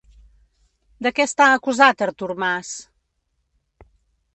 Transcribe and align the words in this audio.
De 1.07 1.11
què 1.19 1.27
està 1.31 1.49
acusat 1.59 2.03
Artur 2.09 2.31
Mas? 2.47 2.75